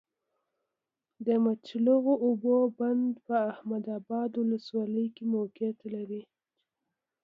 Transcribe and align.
د 1.25 1.27
مچلغو 1.43 2.13
اوبو 2.25 2.55
بند 2.77 3.05
په 3.25 3.33
احمد 3.51 3.85
ابا 3.97 4.21
ولسوالۍ 4.39 5.05
کي 5.15 5.23
موقعیت 5.35 5.77
لری 5.93 6.21